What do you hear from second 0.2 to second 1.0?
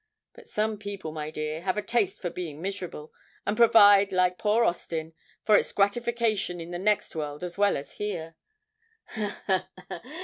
But some